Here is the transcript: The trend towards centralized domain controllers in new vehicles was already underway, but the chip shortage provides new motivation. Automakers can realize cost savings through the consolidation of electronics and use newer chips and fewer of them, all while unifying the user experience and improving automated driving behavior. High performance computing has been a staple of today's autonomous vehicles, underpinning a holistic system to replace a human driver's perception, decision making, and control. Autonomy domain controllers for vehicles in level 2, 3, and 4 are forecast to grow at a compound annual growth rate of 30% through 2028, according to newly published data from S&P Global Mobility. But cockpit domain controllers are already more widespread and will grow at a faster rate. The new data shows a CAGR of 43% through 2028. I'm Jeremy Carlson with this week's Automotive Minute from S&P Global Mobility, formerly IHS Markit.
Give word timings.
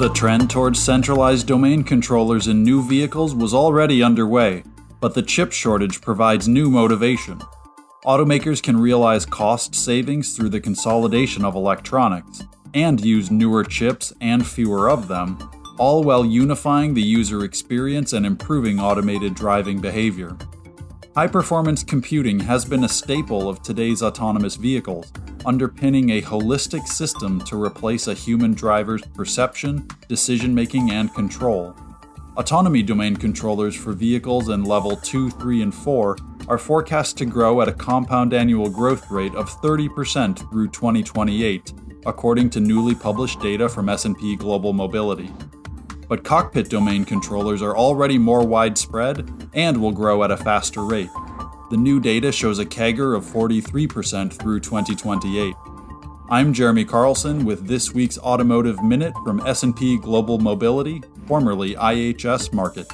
The 0.00 0.08
trend 0.08 0.48
towards 0.48 0.82
centralized 0.82 1.46
domain 1.46 1.84
controllers 1.84 2.48
in 2.48 2.62
new 2.62 2.82
vehicles 2.82 3.34
was 3.34 3.52
already 3.52 4.02
underway, 4.02 4.64
but 4.98 5.12
the 5.12 5.20
chip 5.20 5.52
shortage 5.52 6.00
provides 6.00 6.48
new 6.48 6.70
motivation. 6.70 7.38
Automakers 8.06 8.62
can 8.62 8.80
realize 8.80 9.26
cost 9.26 9.74
savings 9.74 10.34
through 10.34 10.48
the 10.48 10.58
consolidation 10.58 11.44
of 11.44 11.54
electronics 11.54 12.42
and 12.72 13.04
use 13.04 13.30
newer 13.30 13.62
chips 13.62 14.10
and 14.22 14.46
fewer 14.46 14.88
of 14.88 15.06
them, 15.06 15.36
all 15.78 16.02
while 16.02 16.24
unifying 16.24 16.94
the 16.94 17.02
user 17.02 17.44
experience 17.44 18.14
and 18.14 18.24
improving 18.24 18.80
automated 18.80 19.34
driving 19.34 19.82
behavior. 19.82 20.34
High 21.16 21.26
performance 21.26 21.82
computing 21.82 22.38
has 22.38 22.64
been 22.64 22.84
a 22.84 22.88
staple 22.88 23.48
of 23.48 23.64
today's 23.64 24.00
autonomous 24.00 24.54
vehicles, 24.54 25.12
underpinning 25.44 26.10
a 26.10 26.22
holistic 26.22 26.86
system 26.86 27.40
to 27.46 27.60
replace 27.60 28.06
a 28.06 28.14
human 28.14 28.54
driver's 28.54 29.02
perception, 29.02 29.88
decision 30.06 30.54
making, 30.54 30.92
and 30.92 31.12
control. 31.12 31.74
Autonomy 32.36 32.84
domain 32.84 33.16
controllers 33.16 33.74
for 33.74 33.92
vehicles 33.92 34.50
in 34.50 34.62
level 34.62 34.96
2, 34.98 35.30
3, 35.30 35.62
and 35.62 35.74
4 35.74 36.16
are 36.46 36.58
forecast 36.58 37.18
to 37.18 37.26
grow 37.26 37.60
at 37.60 37.68
a 37.68 37.72
compound 37.72 38.32
annual 38.32 38.70
growth 38.70 39.10
rate 39.10 39.34
of 39.34 39.50
30% 39.60 40.48
through 40.52 40.68
2028, 40.68 41.72
according 42.06 42.48
to 42.50 42.60
newly 42.60 42.94
published 42.94 43.40
data 43.40 43.68
from 43.68 43.88
S&P 43.88 44.36
Global 44.36 44.72
Mobility. 44.72 45.32
But 46.10 46.24
cockpit 46.24 46.68
domain 46.68 47.04
controllers 47.04 47.62
are 47.62 47.76
already 47.76 48.18
more 48.18 48.44
widespread 48.44 49.48
and 49.54 49.80
will 49.80 49.92
grow 49.92 50.24
at 50.24 50.32
a 50.32 50.36
faster 50.36 50.84
rate. 50.84 51.08
The 51.70 51.76
new 51.76 52.00
data 52.00 52.32
shows 52.32 52.58
a 52.58 52.66
CAGR 52.66 53.16
of 53.16 53.24
43% 53.24 54.32
through 54.32 54.58
2028. 54.58 55.54
I'm 56.28 56.52
Jeremy 56.52 56.84
Carlson 56.84 57.44
with 57.44 57.68
this 57.68 57.94
week's 57.94 58.18
Automotive 58.18 58.82
Minute 58.82 59.14
from 59.24 59.46
S&P 59.46 59.98
Global 59.98 60.38
Mobility, 60.38 61.00
formerly 61.26 61.76
IHS 61.76 62.50
Markit. 62.50 62.90